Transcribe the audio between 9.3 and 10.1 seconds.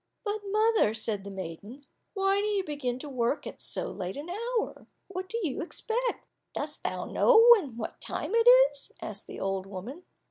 old woman.